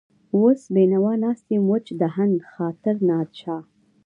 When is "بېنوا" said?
0.73-1.13